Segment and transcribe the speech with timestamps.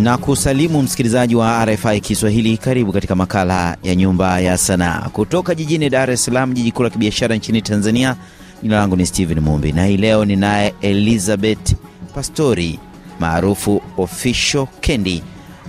[0.00, 2.56] na kusalimu msikilizaji wa RFI Kiswahili.
[2.56, 6.90] Karibu katika makala ya Nyumba ya Sanaa kutoka jijini Dar es Salaam, jiji kuu la
[6.90, 8.16] kibiashara nchini Tanzania.
[8.62, 11.74] Jina langu ni Steven Mumbi na hii leo ninaye Elizabeth
[12.14, 12.78] Pastori
[13.20, 15.22] maarufu Official Kendi,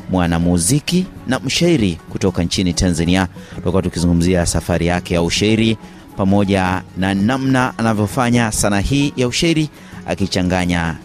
[0.10, 3.28] mwanamuziki na mshairi kutoka nchini Tanzania.
[3.56, 5.78] Tutakuwa tukizungumzia safari yake ya ushairi
[6.18, 9.70] pamoja na namna anavyofanya sanaa hii ya ushairi
[10.08, 10.96] akichanganya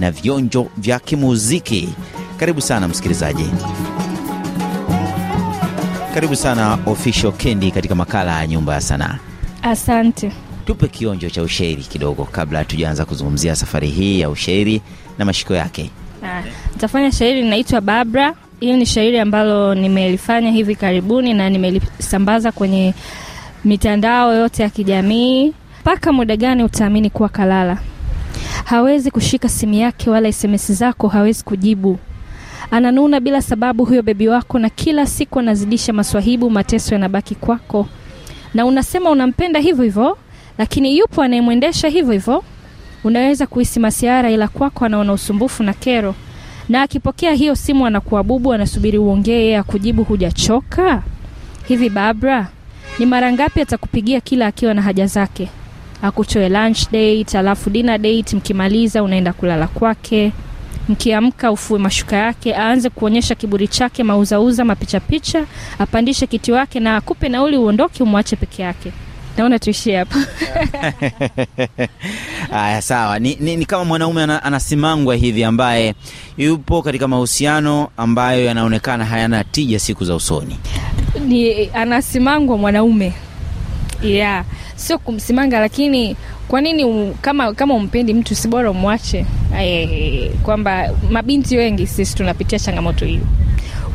[0.00, 1.88] na vionjo vya kimuziki.
[2.36, 3.46] Karibu sana msikilizaji,
[6.14, 9.18] karibu sana Official Kendi katika makala ya Nyumba ya Sanaa.
[9.62, 10.32] Asante.
[10.66, 14.82] Tupe kionjo cha ushairi kidogo kabla hatujaanza kuzungumzia safari hii ya ushairi
[15.18, 15.90] na mashiko yake.
[16.24, 18.34] Ah, Nitafanya shairi linaitwa Babra.
[18.60, 22.94] Hili ni shairi ambalo nimelifanya hivi karibuni na nimelisambaza kwenye
[23.64, 25.52] mitandao yote ya kijamii.
[25.80, 27.78] Mpaka muda gani utaamini kuwa kalala?
[28.64, 31.98] Hawezi kushika simu yake wala SMS zako hawezi kujibu.
[32.70, 37.86] Ananuna bila sababu huyo bebi wako, na kila siku anazidisha maswahibu, mateso yanabaki kwako,
[38.54, 40.18] na unasema unampenda hivyo hivyo,
[40.58, 42.44] lakini yupo anayemwendesha hivyo hivyo.
[43.04, 46.14] Unaweza kuhisi masiara, ila kwako anaona usumbufu na kero,
[46.68, 50.04] na akipokea hiyo simu anakuwa bubu, anasubiri uongee, yeye akujibu.
[50.04, 51.02] Hujachoka
[51.68, 52.48] hivi Barbara?
[52.98, 55.48] Ni mara ngapi atakupigia kila akiwa na haja zake,
[56.02, 60.32] Akuchoe lunch date, alafu dinner date, mkimaliza unaenda kulala kwake
[60.88, 65.44] mkiamka ufue mashuka yake, aanze kuonyesha kiburi chake, mauzauza, mapichapicha,
[65.78, 68.92] apandishe kiti wake na akupe nauli, uondoke, umwache peke yake.
[69.36, 70.16] Naona tuishie hapa.
[72.52, 73.18] Aya, sawa.
[73.18, 75.94] Ni, ni, ni kama mwanaume anasimangwa hivi ambaye
[76.38, 80.58] yupo katika mahusiano ambayo yanaonekana hayana tija siku za usoni.
[81.26, 83.12] Ni anasimangwa mwanaume,
[84.02, 84.44] yeah,
[84.76, 86.16] sio kumsimanga, lakini
[86.48, 89.26] kwa nini kama kama umpendi mtu si bora umwache?
[90.42, 93.22] Kwamba mabinti wengi sisi tunapitia changamoto hiyo.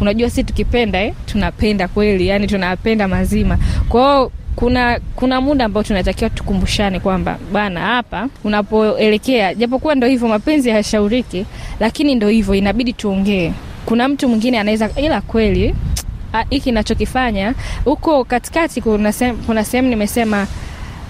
[0.01, 3.57] Unajua, sisi tukipenda eh, tunapenda kweli, yani tunapenda mazima.
[3.89, 10.27] Kwa hiyo kuna kuna muda ambao tunatakiwa tukumbushane kwamba bana, hapa unapoelekea, japokuwa ndo hivyo,
[10.27, 11.45] mapenzi hayashauriki,
[11.79, 13.51] lakini ndo hivyo, inabidi tuongee.
[13.85, 15.75] Kuna mtu mwingine anaweza, ila kweli
[16.49, 17.53] hiki nachokifanya
[17.85, 20.47] huko katikati, kuna sehemu nimesema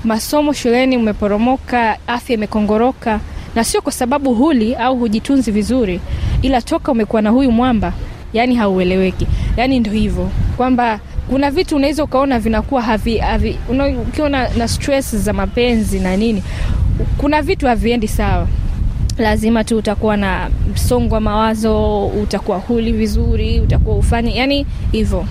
[0.03, 3.19] masomo shuleni umeporomoka, afya imekongoroka,
[3.55, 6.01] na sio kwa sababu huli au hujitunzi vizuri,
[6.41, 7.93] ila toka umekuwa na huyu mwamba,
[8.33, 9.27] yani haueleweki.
[9.57, 10.99] Yani ndo hivyo kwamba
[11.29, 13.57] kuna vitu unaweza ukaona vinakuwa havi, havi
[14.07, 16.43] ukiwa na stress za mapenzi na nini,
[17.17, 18.47] kuna vitu haviendi sawa
[19.21, 25.25] lazima tu utakuwa na msongo wa mawazo, utakuwa huli vizuri, utakuwa ufanye yani hivyo.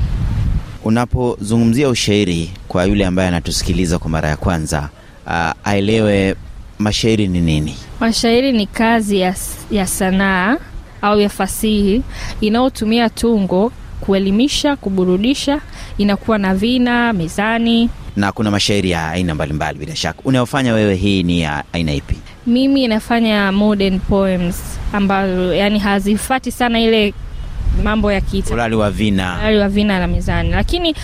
[0.85, 4.89] Unapozungumzia ushairi kwa yule ambaye anatusikiliza kwa mara ya kwanza,
[5.27, 6.37] uh, aelewe
[6.79, 7.75] mashairi ni nini?
[8.01, 9.35] Mashairi ni kazi ya,
[9.71, 10.57] ya sanaa
[11.03, 12.03] au ya fasihi
[12.41, 15.61] inayotumia tungo kuelimisha, kuburudisha,
[15.99, 17.91] inakuwa na vina, mizani.
[18.17, 19.79] Na kuna mashairi ya aina mbalimbali.
[19.79, 22.17] Bila shaka unayofanya wewe, hii ni ya aina ipi?
[22.47, 24.63] Mimi inafanya modern poems
[24.93, 27.15] ambazo yani hazifati sana ile
[27.85, 28.23] mambo ya
[28.53, 29.37] Ulali wa vina.
[29.41, 30.95] tayari wa vina na mizani, lakini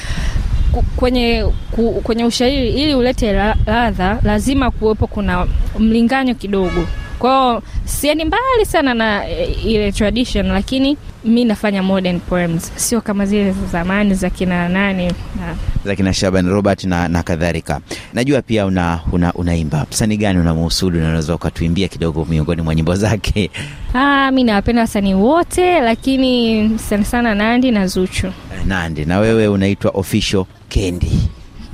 [0.96, 5.46] kwenye ku, kwenye ushairi ili ulete la- ladha lazima kuwepo kuna
[5.78, 6.86] mlinganyo kidogo.
[7.18, 10.96] Kwao siendi mbali sana na e, ile tradition, lakini
[11.26, 16.14] mi nafanya modern poems, sio kama zile za zamani za kina nani na za kina
[16.14, 17.80] Shaban Robert na, na kadhalika.
[18.14, 19.86] Najua pia una, una, unaimba.
[19.90, 23.50] Msanii gani unamuhusudu na unaweza ukatuimbia kidogo miongoni mwa nyimbo zake?
[23.94, 28.32] Ah, mi nawapenda wasanii wote, lakini sana sana Nandi na Zuchu.
[28.66, 31.12] Nandi, na wewe unaitwa Official Kendi.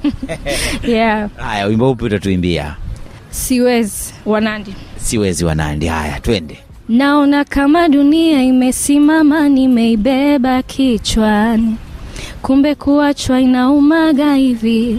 [0.88, 2.76] Yeah, Haya, wimbo upi utatuimbia?
[3.30, 4.74] siwezi Wanandi.
[4.96, 5.86] Siwezi wa Nandi.
[5.86, 6.58] Haya, twende.
[6.96, 11.76] Naona kama dunia imesimama, nimeibeba kichwani,
[12.42, 14.98] kumbe kuachwa inaumaga hivi.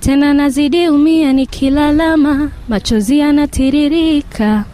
[0.00, 4.64] Tena nazidi umia nikilalama, machozi yanatiririka,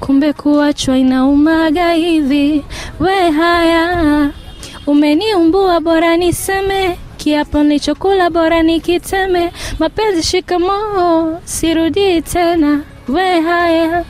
[0.00, 2.64] kumbe kuachwa inaumaga hivi.
[3.00, 4.30] We haya,
[4.86, 9.52] umeniumbua, bora niseme kiapo nilichokula, bora nikiteme.
[9.78, 12.80] Mapenzi shikamoo, sirudii tena.
[13.08, 14.04] We haya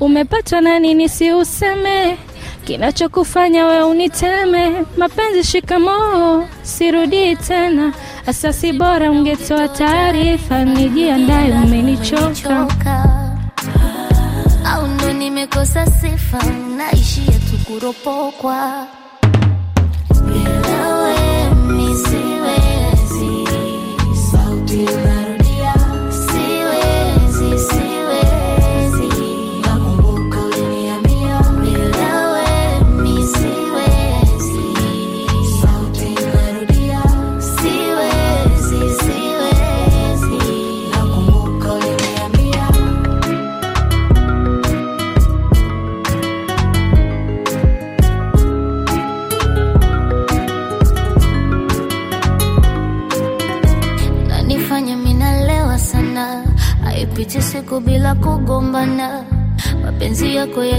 [0.00, 1.08] umepatwa na nini?
[1.08, 2.18] Si useme
[2.64, 4.84] kinachokufanya we uniteme.
[4.96, 7.92] Mapenzi shikamoo, sirudii tena.
[8.26, 12.66] Asasi bora ungetoa taarifa, nijiandaye, umenichoka.
[14.64, 16.42] au ndo nimekosa sifa,
[16.76, 17.58] naishia tu.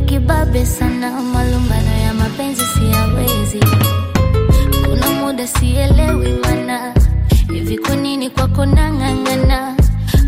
[0.06, 3.60] Kibabe sana, malumbano ya mapenzi siyawezi.
[4.86, 6.94] Kuna muda sielewi mana,
[7.54, 9.76] hivi kwa nini kwako nang'ang'ana?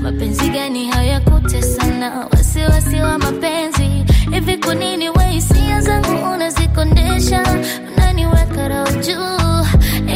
[0.02, 2.28] Mapenzi gani hayakutesana?
[2.32, 7.44] Wasiwasi wa mapenzi, hivi kwa nini we hisia zangu unazikondesha?
[7.98, 9.66] Unaniweka roho juu,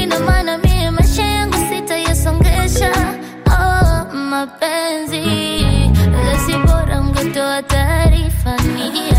[0.01, 2.91] ina maana mie maisha yangu sitayasongesha.
[3.47, 5.19] Oh, mapenzi
[6.25, 9.18] lesi, bora ungetoa taarifa, nijiandae,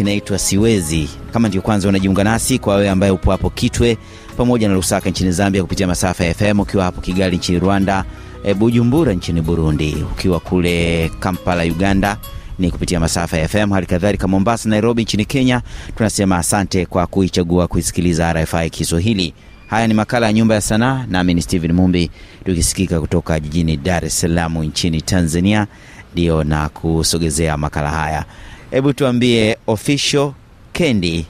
[0.00, 1.08] kinaitwa Siwezi.
[1.32, 3.98] Kama ndio kwanza unajiunga nasi, kwa wewe ambaye upo hapo Kitwe
[4.36, 8.04] pamoja na Lusaka nchini Zambia kupitia masafa ya FM, ukiwa hapo Kigali nchini Rwanda,
[8.44, 12.16] e, Bujumbura nchini Burundi, ukiwa kule Kampala Uganda
[12.58, 15.62] ni kupitia masafa ya FM, hali kadhalika Mombasa, Nairobi nchini Kenya,
[15.96, 19.34] tunasema asante kwa kuichagua kuisikiliza RFI Kiswahili.
[19.66, 22.10] Haya ni makala ya Nyumba ya Sanaa, nami ni Steven Mumbi,
[22.44, 25.66] tukisikika kutoka jijini Dar es Salaam nchini Tanzania,
[26.12, 28.24] ndio na kusogezea makala haya.
[28.70, 30.32] Hebu tuambie official
[30.72, 31.26] Kendi,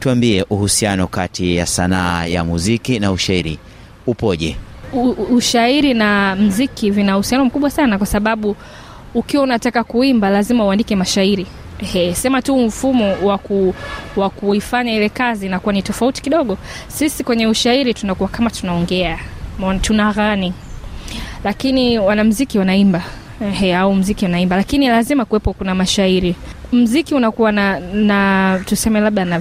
[0.00, 3.58] tuambie uhusiano kati ya sanaa ya muziki na ushairi
[4.06, 4.56] upoje?
[5.30, 8.56] Ushairi na mziki vina uhusiano mkubwa sana kwa sababu
[9.14, 11.46] ukiwa unataka kuimba lazima uandike mashairi.
[11.92, 13.74] He, sema tu mfumo wa ku,
[14.16, 16.58] wa kuifanya ile kazi inakuwa ni tofauti kidogo.
[16.88, 19.18] Sisi kwenye ushairi tunakuwa kama tunaongea,
[19.80, 20.52] tunaghani,
[21.44, 23.02] lakini wanamziki wanaimba
[23.50, 26.34] He, au mziki wanaimba, lakini lazima kuwepo kuna mashairi.
[26.72, 29.38] Mziki unakuwa na, na tuseme labda na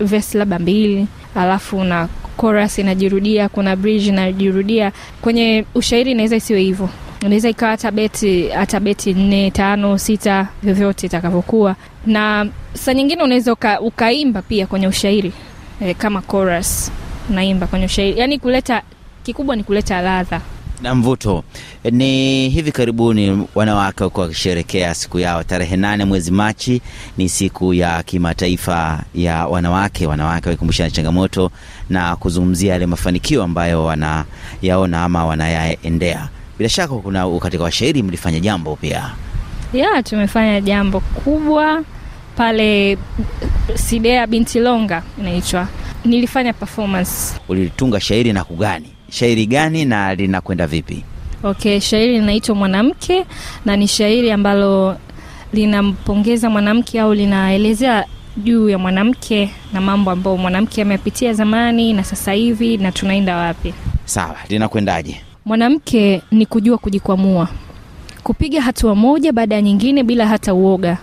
[0.00, 2.08] verse, labda mbili, alafu na
[2.40, 4.92] chorus inajirudia, kuna bridge inajirudia.
[5.22, 6.88] Kwenye ushairi inaweza isiwe hivyo,
[7.20, 13.52] inaweza ikawa hata beti hata beti nne tano sita, vyovyote itakavyokuwa, na saa nyingine unaweza
[13.52, 15.32] uka, ukaimba pia kwenye ushairi
[15.80, 16.92] e, kama chorus
[17.30, 18.82] unaimba kwenye ushairi, yani kuleta
[19.22, 20.40] kikubwa ni kuleta ladha
[20.82, 21.44] na mvuto.
[21.90, 26.82] Ni hivi karibuni wanawake wakuwa wakisherekea siku yao tarehe nane mwezi Machi.
[27.16, 31.50] Ni siku ya kimataifa ya wanawake, wanawake wakikumbushana changamoto
[31.90, 36.28] na kuzungumzia yale mafanikio ambayo wanayaona ama wanayaendea.
[36.58, 39.10] Bila shaka kuna katika washairi mlifanya jambo pia.
[39.72, 41.82] ya tumefanya jambo kubwa
[42.36, 42.98] pale
[43.74, 45.68] Sidea binti Longa inaitwa,
[46.04, 47.12] nilifanya performance
[47.48, 51.04] Ulitunga shairi na kugani shairi gani na linakwenda vipi?
[51.42, 53.26] Okay, shairi linaitwa Mwanamke
[53.64, 54.96] na ni shairi ambalo
[55.52, 58.04] linampongeza mwanamke au linaelezea
[58.36, 63.74] juu ya mwanamke na mambo ambayo mwanamke amepitia zamani na sasa hivi na tunaenda wapi.
[64.04, 65.20] Sawa, linakwendaje?
[65.44, 67.48] Mwanamke ni kujua kujikwamua,
[68.22, 70.98] kupiga hatua moja baada ya nyingine bila hata uoga,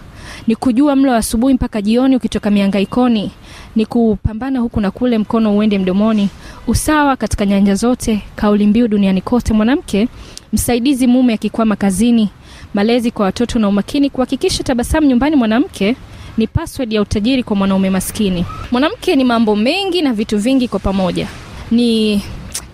[0.48, 3.32] ni kujua mlo wa asubuhi mpaka jioni ukitoka miangaikoni,
[3.76, 6.30] ni kupambana huku na kule, mkono uende mdomoni,
[6.68, 9.54] usawa katika nyanja zote, kauli mbiu duniani kote.
[9.54, 10.08] Mwanamke
[10.54, 12.30] msaidizi mume akikwama kazini,
[12.74, 15.36] malezi kwa watoto na umakini, kuhakikisha tabasamu nyumbani.
[15.36, 15.96] Mwanamke
[16.38, 18.46] ni password ya utajiri kwa mwanaume maskini.
[18.72, 21.28] Mwanamke ni mambo mengi na vitu vingi kwa pamoja,
[21.72, 22.22] ni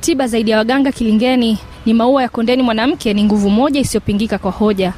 [0.01, 2.63] tiba zaidi ya waganga kilingeni, ni maua ya kondeni.
[2.63, 4.93] Mwanamke ni nguvu moja isiyopingika kwa hoja.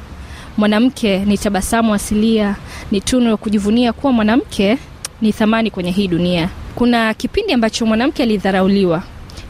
[0.56, 2.56] Mwanamke ni tabasamu asilia,
[2.90, 4.78] ni tunu ya kujivunia kuwa mwanamke
[5.22, 6.48] ni thamani kwenye hii dunia.
[6.74, 9.02] Kuna kipindi ambacho mwanamke alidharauliwa,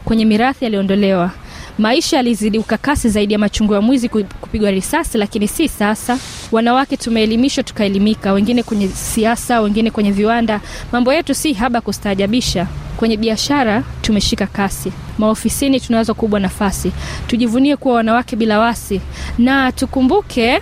[0.05, 1.31] kwenye mirathi aliondolewa,
[1.77, 6.17] maisha yalizidi ukakasi zaidi ya machungu ya mwizi kupigwa risasi, lakini si sasa.
[6.51, 10.61] Wanawake tumeelimishwa tukaelimika, wengine kwenye siasa, wengine kwenye viwanda.
[10.91, 12.67] Mambo yetu si haba kustaajabisha.
[12.97, 16.91] Kwenye biashara tumeshika kasi, maofisini tunazo kubwa nafasi.
[17.27, 19.01] Tujivunie kuwa wanawake bila wasi,
[19.37, 20.61] na tukumbuke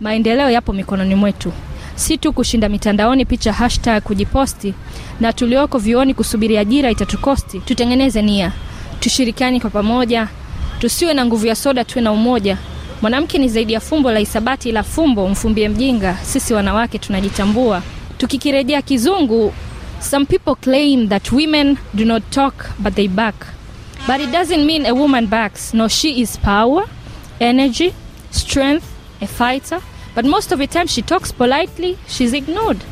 [0.00, 1.52] maendeleo yapo mikononi mwetu,
[1.94, 4.74] si tu kushinda mitandaoni picha hashtag kujiposti,
[5.20, 7.60] na tulioko vioni kusubiri ajira itatukosti.
[7.60, 8.52] Tutengeneze nia,
[9.00, 10.28] tushirikiani kwa pamoja,
[10.78, 12.58] tusiwe na nguvu ya soda, tuwe na umoja.
[13.02, 16.16] Mwanamke ni zaidi ya fumbo la hisabati, ila fumbo mfumbie mjinga.
[16.22, 17.82] Sisi wanawake tunajitambua.
[18.18, 19.52] Tukikirejea kizungu,
[20.10, 23.34] some people claim that women do not talk but they back,
[24.06, 25.74] but it doesn't mean a woman backs.
[25.74, 26.84] No, she is power,
[27.40, 27.92] energy,
[28.30, 28.84] strength,
[29.20, 29.80] a fighter.
[30.14, 32.84] But most of the time, she talks politely, she's ignored.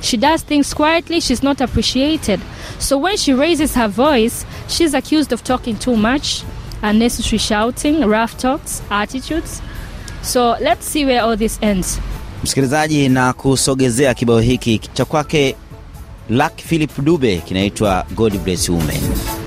[0.00, 2.40] She does things quietly, she's not appreciated.
[2.78, 6.44] So when she raises her voice, she's accused of talking too much,
[6.82, 9.60] unnecessary shouting, rough talks, attitudes.
[10.22, 11.98] so let's see where all this ends
[12.44, 15.56] Msikilizaji, na kusogezea kibao hiki cha kwake
[16.30, 19.37] Luck Philip Dube kinaitwa God Bless Women.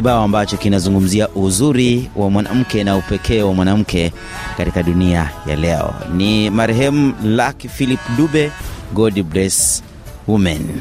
[0.00, 4.12] Kibao ambacho kinazungumzia uzuri wa mwanamke na upekee wa mwanamke
[4.56, 5.94] katika dunia ya leo.
[6.16, 8.52] Ni marehemu lak Philip Dube,
[8.94, 9.82] God Bless
[10.28, 10.80] Women.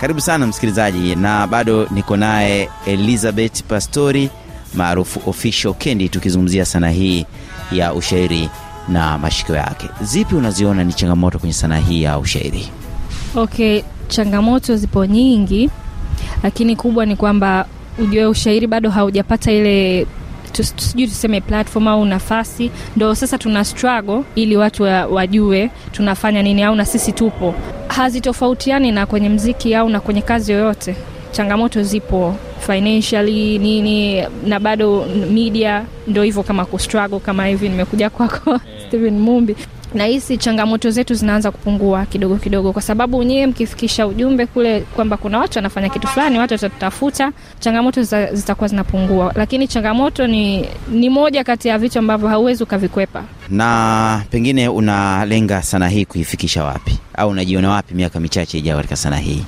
[0.00, 4.30] Karibu sana msikilizaji, na bado niko naye Elizabeth Pastori
[4.74, 7.26] maarufu Official Kendi, tukizungumzia sanaa hii
[7.72, 8.48] ya ushairi
[8.88, 9.88] na mashiko yake.
[10.02, 12.68] Zipi unaziona ni changamoto kwenye sanaa hii ya ushairi?
[13.36, 15.70] okay changamoto zipo nyingi
[16.42, 17.66] lakini kubwa ni kwamba
[17.98, 20.06] ujue ushairi bado haujapata ile
[20.76, 22.70] sijui tuseme platform au nafasi.
[22.96, 27.54] Ndo sasa tuna struggle ili watu wa, wajue tunafanya nini au na sisi tupo.
[27.88, 30.96] Hazitofautiani na kwenye mziki au na kwenye kazi yoyote.
[31.30, 32.34] Changamoto zipo
[32.66, 37.68] financially nini na bado media ndo hivyo kama kustruggle kama hivi.
[37.68, 39.56] Nimekuja kwako Steven Mumbi
[39.94, 42.72] nahisi changamoto zetu zinaanza kupungua kidogo kidogo.
[42.72, 48.00] Kwa sababu nyewe mkifikisha ujumbe kule kwamba kuna watu wanafanya kitu fulani watu watatutafuta changamoto
[48.02, 49.32] zita- zitakuwa zinapungua.
[49.36, 53.22] Lakini changamoto ni, ni moja kati ya vitu ambavyo hauwezi ukavikwepa.
[53.50, 56.98] Na pengine unalenga sanaa hii kuifikisha wapi?
[57.16, 59.44] Au unajiona wapi miaka michache ijayo katika sanaa hii?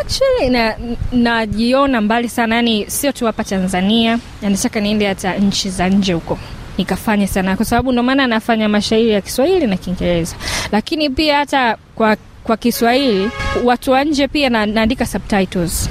[0.00, 0.74] Actually na
[1.12, 2.56] najiona mbali sana.
[2.56, 4.18] Yani sio tu hapa tanzania.
[4.42, 6.38] Na nataka niende hata nchi za nje huko
[6.78, 10.36] nikafanye sana kwa sababu ndo maana nafanya mashairi ya kiswahili na kiingereza.
[10.72, 13.30] Lakini pia hata kwa kwa kiswahili
[13.64, 15.90] watu wa nje pia na, naandika subtitles.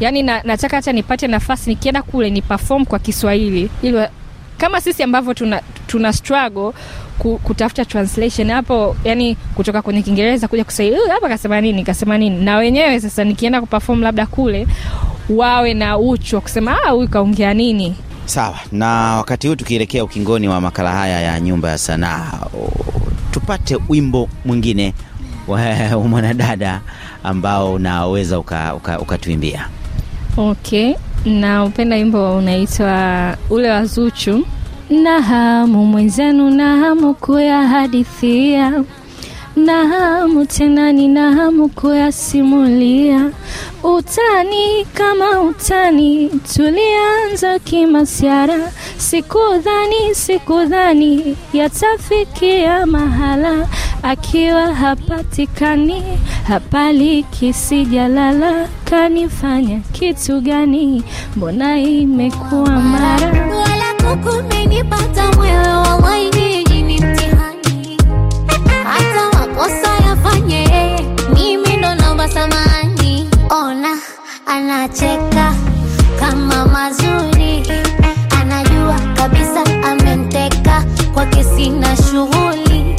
[0.00, 4.02] Yaani na, nataka hata nipate nafasi nikienda kule ni perform kwa kiswahili ili
[4.58, 6.72] kama sisi ambavyo tuna, tuna struggle
[7.18, 12.44] ku, kutafuta translation hapo yani kutoka kwenye kiingereza kuja kusaidia hapa kasema nini kasema nini.
[12.44, 14.66] Na wenyewe sasa nikienda kuperform labda kule
[15.30, 17.94] wawe na uchu wa kusema "Ah, huyu kaongea nini
[18.32, 22.32] sawa na wakati huu tukielekea ukingoni wa makala haya ya nyumba ya sanaa
[23.30, 24.94] tupate wimbo mwingine
[25.48, 25.60] wa
[26.00, 26.80] wa mwanadada
[27.24, 29.66] ambao unaweza ukatuimbia
[30.34, 30.50] uka, uka.
[30.50, 34.46] Okay, na upenda wimbo unaitwa ule wa Zuchu.
[34.90, 38.84] Na hamu mwenzenu, na hamu kuyahadithia,
[39.56, 43.30] na hamu tena, nina hamu kuyasimulia.
[43.82, 53.68] Utani kama utani, tulianza kimasiara, sikudhani sikudhani yatafikia mahala,
[54.02, 56.02] akiwa hapatikani
[56.48, 61.02] hapaliki, sijalala, kanifanya kitu gani?
[61.36, 63.48] Mbona imekuwa mara?
[64.02, 66.41] Kukumenipata mwewe wallahi
[74.52, 75.54] anacheka
[76.20, 77.62] kama mazuri.
[78.40, 82.96] Anajua kabisa amenteka kwake sina shughuli.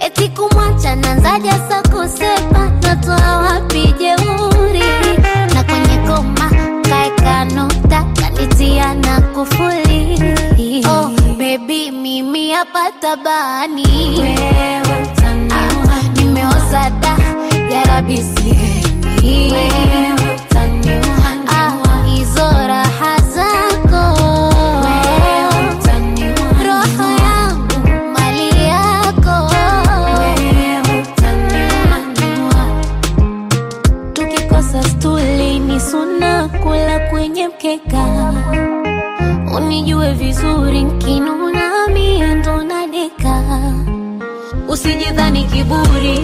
[0.00, 4.82] Eti kumwacha nanzaja sa kusepa natoa wapi jeuri.
[5.54, 6.50] Na kwenye koma
[6.82, 7.46] kaeka
[8.20, 10.20] kanitia na kufuli.
[10.88, 13.84] Oh, bebi mimi hapa tabani.
[15.50, 16.90] Ah, nimeoza
[45.54, 46.18] usijidhani kiburi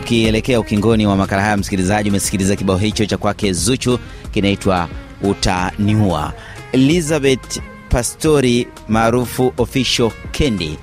[0.00, 3.98] tukielekea ukingoni wa makala haya, msikilizaji, umesikiliza kibao hicho cha kwake Zuchu
[4.32, 4.88] kinaitwa
[5.22, 6.32] Utaniua.
[6.72, 10.78] Elizabeth Pastori maarufu official Kendi.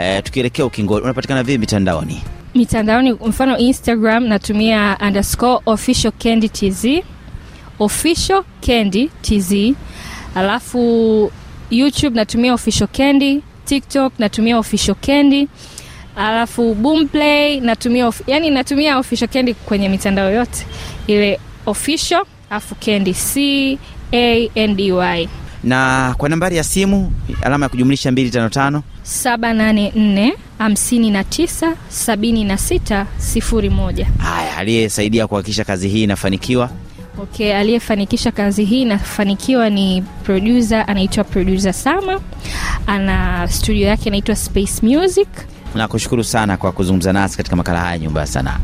[0.00, 2.22] E, tukielekea ukingoni, unapatikana vipi mitandaoni?
[2.54, 6.84] mitandaoni mfano instagram natumia underscore official candy tz
[7.78, 9.52] official candy tz
[10.34, 11.32] alafu
[11.70, 15.48] youtube natumia official candy tiktok natumia official candy
[16.16, 20.66] alafu boomplay natumia of, yani natumia official candy kwenye mitandao yote.
[21.06, 23.78] Ile official alafu candy c
[24.12, 25.28] a n d y.
[25.64, 33.04] Na kwa nambari ya simu alama ya kujumlisha 255 784 59 76
[33.36, 36.70] 01 haya, aliyesaidia kuhakikisha kazi hii inafanikiwa.
[37.22, 42.20] Okay, aliyefanikisha kazi hii inafanikiwa ni producer anaitwa producer Sama,
[42.86, 45.28] ana studio yake inaitwa Space Music.
[45.74, 48.58] Na kushukuru sana kwa kuzungumza nasi katika makala haya nyumba ya sanaa.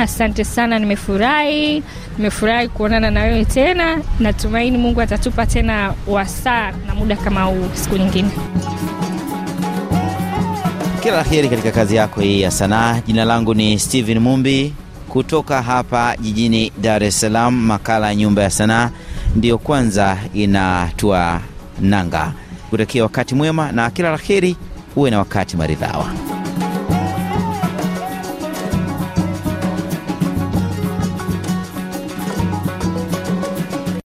[0.00, 1.82] Asante sana, nimefurahi,
[2.18, 3.98] nimefurahi kuonana na wewe tena.
[4.20, 8.28] Natumaini Mungu atatupa tena wasaa na muda kama huu siku nyingine.
[11.02, 13.00] Kila la heri katika kazi yako hii ya sanaa.
[13.06, 14.74] Jina langu ni Steven Mumbi
[15.08, 17.54] kutoka hapa jijini Dar es Salaam.
[17.66, 18.90] Makala ya nyumba ya sanaa
[19.36, 21.40] ndiyo kwanza inatua
[21.80, 22.32] nanga.
[22.70, 24.56] Kutakia wakati mwema na kila la heri,
[24.94, 26.06] huwe na wakati maridhawa.